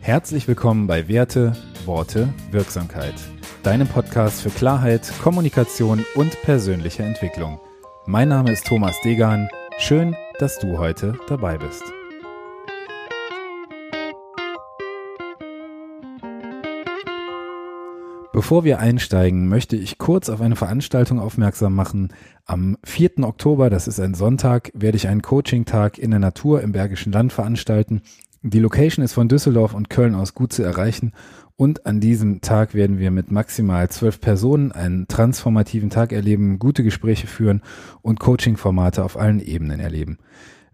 [0.00, 1.52] Herzlich willkommen bei Werte,
[1.84, 3.14] Worte, Wirksamkeit.
[3.62, 7.60] Deinem Podcast für Klarheit, Kommunikation und persönliche Entwicklung.
[8.06, 9.48] Mein Name ist Thomas Degan.
[9.78, 11.82] Schön, dass du heute dabei bist.
[18.32, 22.14] Bevor wir einsteigen, möchte ich kurz auf eine Veranstaltung aufmerksam machen.
[22.44, 23.24] Am 4.
[23.24, 27.32] Oktober, das ist ein Sonntag, werde ich einen Coaching-Tag in der Natur im Bergischen Land
[27.32, 28.00] veranstalten.
[28.42, 31.12] Die Location ist von Düsseldorf und Köln aus gut zu erreichen
[31.56, 36.84] und an diesem Tag werden wir mit maximal zwölf Personen einen transformativen Tag erleben, gute
[36.84, 37.62] Gespräche führen
[38.00, 40.18] und Coaching-Formate auf allen Ebenen erleben.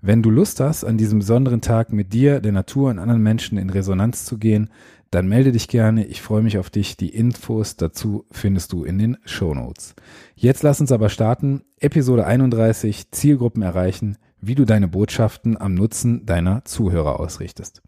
[0.03, 3.57] Wenn du Lust hast, an diesem besonderen Tag mit dir, der Natur und anderen Menschen
[3.57, 4.69] in Resonanz zu gehen,
[5.11, 6.05] dann melde dich gerne.
[6.05, 6.99] Ich freue mich auf dich.
[6.99, 9.95] Die Infos dazu findest du in den Show Notes.
[10.35, 11.63] Jetzt lass uns aber starten.
[11.81, 17.83] Episode 31 Zielgruppen erreichen, wie du deine Botschaften am Nutzen deiner Zuhörer ausrichtest.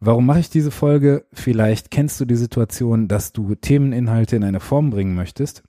[0.00, 1.24] Warum mache ich diese Folge?
[1.32, 5.62] Vielleicht kennst du die Situation, dass du Themeninhalte in eine Form bringen möchtest,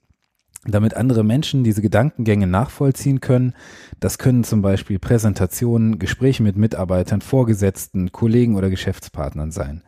[0.64, 3.54] damit andere Menschen diese Gedankengänge nachvollziehen können.
[4.00, 9.82] Das können zum Beispiel Präsentationen, Gespräche mit Mitarbeitern, Vorgesetzten, Kollegen oder Geschäftspartnern sein.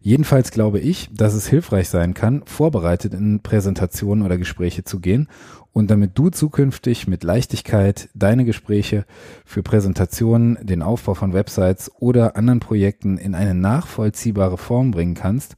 [0.00, 5.28] Jedenfalls glaube ich, dass es hilfreich sein kann, vorbereitet in Präsentationen oder Gespräche zu gehen
[5.72, 9.04] und damit du zukünftig mit Leichtigkeit deine Gespräche
[9.44, 15.56] für Präsentationen, den Aufbau von Websites oder anderen Projekten in eine nachvollziehbare Form bringen kannst,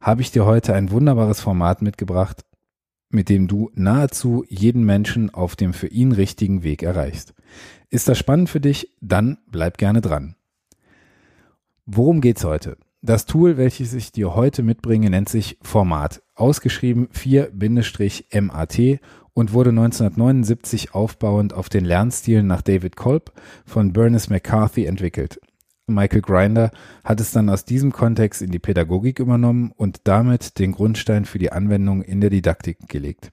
[0.00, 2.44] habe ich dir heute ein wunderbares Format mitgebracht,
[3.10, 7.34] mit dem du nahezu jeden Menschen auf dem für ihn richtigen Weg erreichst.
[7.90, 8.94] Ist das spannend für dich?
[9.00, 10.36] Dann bleib gerne dran.
[11.86, 12.76] Worum geht's heute?
[13.02, 19.00] Das Tool, welches ich dir heute mitbringe, nennt sich Format, ausgeschrieben 4-MAT
[19.32, 23.32] und wurde 1979 aufbauend auf den Lernstilen nach David Kolb
[23.64, 25.40] von Bernice McCarthy entwickelt.
[25.94, 26.70] Michael Grinder
[27.04, 31.38] hat es dann aus diesem Kontext in die Pädagogik übernommen und damit den Grundstein für
[31.38, 33.30] die Anwendung in der Didaktik gelegt.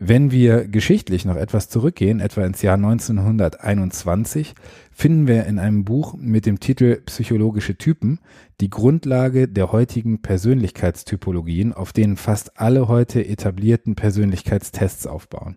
[0.00, 4.54] Wenn wir geschichtlich noch etwas zurückgehen, etwa ins Jahr 1921,
[4.92, 8.20] finden wir in einem Buch mit dem Titel Psychologische Typen
[8.60, 15.56] die Grundlage der heutigen Persönlichkeitstypologien, auf denen fast alle heute etablierten Persönlichkeitstests aufbauen.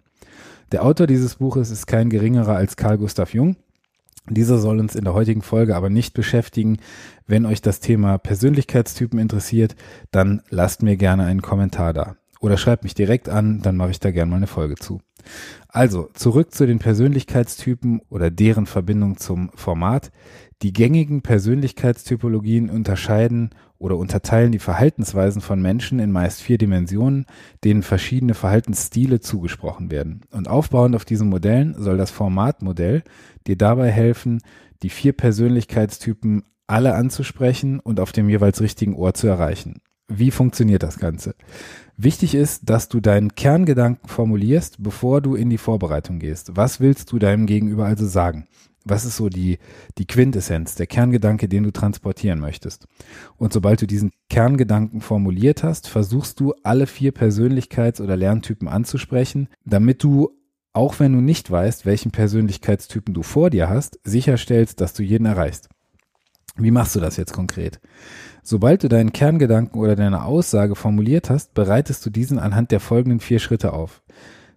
[0.71, 3.57] Der Autor dieses Buches ist kein geringerer als Carl Gustav Jung.
[4.29, 6.77] Dieser soll uns in der heutigen Folge aber nicht beschäftigen.
[7.27, 9.75] Wenn euch das Thema Persönlichkeitstypen interessiert,
[10.11, 13.99] dann lasst mir gerne einen Kommentar da oder schreibt mich direkt an, dann mache ich
[13.99, 14.99] da gerne mal eine Folge zu.
[15.67, 20.11] Also, zurück zu den Persönlichkeitstypen oder deren Verbindung zum Format.
[20.63, 27.25] Die gängigen Persönlichkeitstypologien unterscheiden oder unterteilen die Verhaltensweisen von Menschen in meist vier Dimensionen,
[27.63, 30.21] denen verschiedene Verhaltensstile zugesprochen werden.
[30.31, 33.03] Und aufbauend auf diesen Modellen soll das Formatmodell
[33.47, 34.41] dir dabei helfen,
[34.81, 39.81] die vier Persönlichkeitstypen alle anzusprechen und auf dem jeweils richtigen Ohr zu erreichen.
[40.13, 41.35] Wie funktioniert das Ganze?
[41.95, 46.57] Wichtig ist, dass du deinen Kerngedanken formulierst, bevor du in die Vorbereitung gehst.
[46.57, 48.47] Was willst du deinem Gegenüber also sagen?
[48.83, 49.57] Was ist so die,
[49.97, 52.87] die Quintessenz, der Kerngedanke, den du transportieren möchtest?
[53.37, 59.47] Und sobald du diesen Kerngedanken formuliert hast, versuchst du alle vier Persönlichkeits- oder Lerntypen anzusprechen,
[59.63, 60.31] damit du,
[60.73, 65.25] auch wenn du nicht weißt, welchen Persönlichkeitstypen du vor dir hast, sicherstellst, dass du jeden
[65.25, 65.69] erreichst.
[66.57, 67.79] Wie machst du das jetzt konkret?
[68.43, 73.19] Sobald du deinen Kerngedanken oder deine Aussage formuliert hast, bereitest du diesen anhand der folgenden
[73.19, 74.03] vier Schritte auf.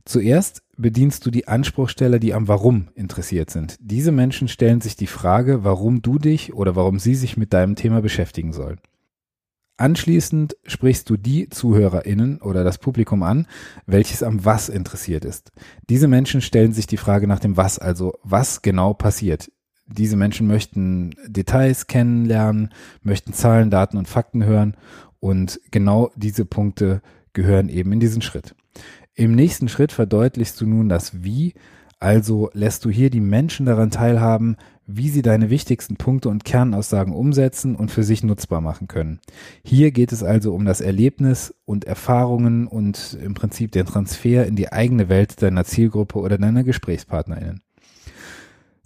[0.04, 3.77] Zuerst bedienst du die Anspruchsteller, die am Warum interessiert sind.
[3.81, 7.77] Diese Menschen stellen sich die Frage, warum du dich oder warum sie sich mit deinem
[7.77, 8.81] Thema beschäftigen sollen.
[9.77, 13.47] Anschließend sprichst du die ZuhörerInnen oder das Publikum an,
[13.87, 15.53] welches am Was interessiert ist.
[15.88, 19.50] Diese Menschen stellen sich die Frage nach dem Was, also was genau passiert.
[19.87, 22.71] Diese Menschen möchten Details kennenlernen,
[23.03, 24.77] möchten Zahlen, Daten und Fakten hören
[25.21, 27.03] und genau diese Punkte
[27.33, 28.55] gehören eben in diesen Schritt.
[29.15, 31.55] Im nächsten Schritt verdeutlichst du nun das Wie,
[32.00, 34.56] also lässt du hier die Menschen daran teilhaben,
[34.87, 39.21] wie sie deine wichtigsten Punkte und Kernaussagen umsetzen und für sich nutzbar machen können.
[39.65, 44.57] Hier geht es also um das Erlebnis und Erfahrungen und im Prinzip den Transfer in
[44.57, 47.64] die eigene Welt deiner Zielgruppe oder deiner Gesprächspartnerinnen.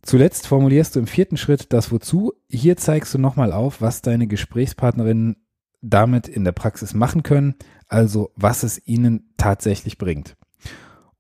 [0.09, 2.33] Zuletzt formulierst du im vierten Schritt das Wozu.
[2.49, 5.37] Hier zeigst du nochmal auf, was deine Gesprächspartnerinnen
[5.83, 7.57] damit in der Praxis machen können,
[7.89, 10.39] also was es ihnen tatsächlich bringt.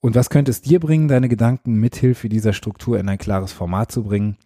[0.00, 3.93] Und was könnte es dir bringen, deine Gedanken mithilfe dieser Struktur in ein klares Format
[3.93, 4.38] zu bringen?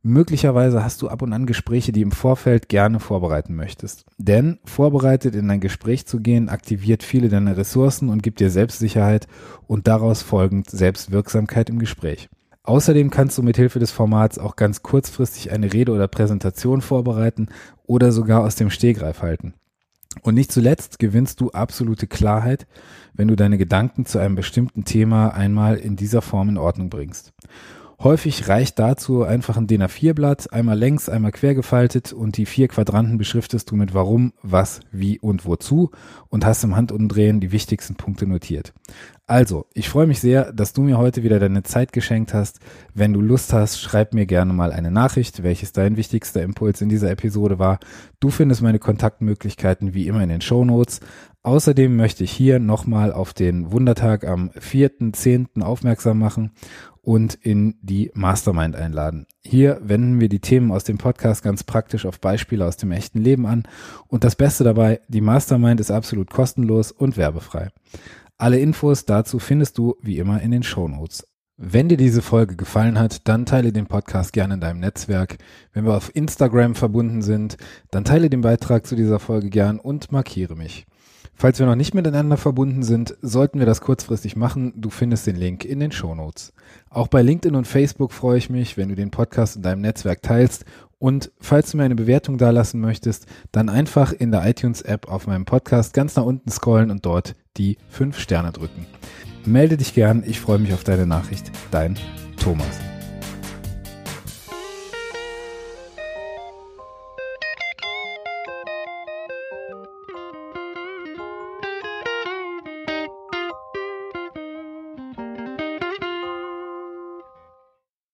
[0.00, 4.04] Möglicherweise hast du ab und an Gespräche, die im Vorfeld gerne vorbereiten möchtest.
[4.16, 9.26] Denn vorbereitet in ein Gespräch zu gehen, aktiviert viele deiner Ressourcen und gibt dir Selbstsicherheit
[9.66, 12.28] und daraus folgend Selbstwirksamkeit im Gespräch.
[12.68, 17.48] Außerdem kannst du mit Hilfe des Formats auch ganz kurzfristig eine Rede oder Präsentation vorbereiten
[17.86, 19.54] oder sogar aus dem Stehgreif halten.
[20.20, 22.66] Und nicht zuletzt gewinnst du absolute Klarheit,
[23.14, 27.32] wenn du deine Gedanken zu einem bestimmten Thema einmal in dieser Form in Ordnung bringst.
[28.00, 32.68] Häufig reicht dazu einfach ein DIN A4-Blatt, einmal längs, einmal quer gefaltet und die vier
[32.68, 35.90] Quadranten beschriftest du mit warum, was, wie und wozu
[36.28, 38.74] und hast im Handumdrehen die wichtigsten Punkte notiert.
[39.30, 42.60] Also, ich freue mich sehr, dass du mir heute wieder deine Zeit geschenkt hast.
[42.94, 46.88] Wenn du Lust hast, schreib mir gerne mal eine Nachricht, welches dein wichtigster Impuls in
[46.88, 47.78] dieser Episode war.
[48.20, 51.00] Du findest meine Kontaktmöglichkeiten wie immer in den Show Notes.
[51.42, 55.60] Außerdem möchte ich hier nochmal auf den Wundertag am 4.10.
[55.60, 56.52] aufmerksam machen
[57.02, 59.26] und in die Mastermind einladen.
[59.44, 63.18] Hier wenden wir die Themen aus dem Podcast ganz praktisch auf Beispiele aus dem echten
[63.18, 63.64] Leben an.
[64.06, 67.68] Und das Beste dabei, die Mastermind ist absolut kostenlos und werbefrei.
[68.40, 71.26] Alle Infos dazu findest du wie immer in den Show Notes.
[71.56, 75.38] Wenn dir diese Folge gefallen hat, dann teile den Podcast gerne in deinem Netzwerk.
[75.72, 77.56] Wenn wir auf Instagram verbunden sind,
[77.90, 80.86] dann teile den Beitrag zu dieser Folge gern und markiere mich.
[81.34, 84.72] Falls wir noch nicht miteinander verbunden sind, sollten wir das kurzfristig machen.
[84.76, 86.52] Du findest den Link in den Show Notes.
[86.90, 90.22] Auch bei LinkedIn und Facebook freue ich mich, wenn du den Podcast in deinem Netzwerk
[90.22, 90.64] teilst.
[91.00, 95.44] Und falls du mir eine Bewertung dalassen möchtest, dann einfach in der iTunes-App auf meinem
[95.44, 98.86] Podcast ganz nach unten scrollen und dort die 5 Sterne drücken.
[99.44, 101.50] Melde dich gern, ich freue mich auf deine Nachricht.
[101.70, 101.98] Dein
[102.36, 102.87] Thomas.